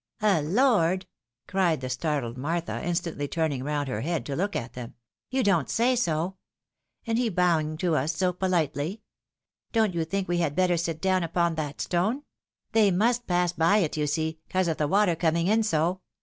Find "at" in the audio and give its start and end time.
4.55-4.73